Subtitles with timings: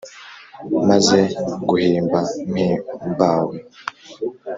[0.89, 1.19] maze
[1.61, 2.19] nguhimba
[2.49, 3.55] mpimbawe